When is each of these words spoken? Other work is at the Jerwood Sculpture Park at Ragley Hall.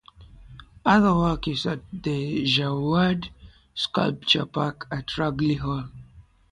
Other 0.83 1.13
work 1.13 1.47
is 1.47 1.67
at 1.67 1.81
the 1.93 2.41
Jerwood 2.43 3.29
Sculpture 3.75 4.47
Park 4.47 4.87
at 4.89 5.05
Ragley 5.09 5.59
Hall. 5.59 5.89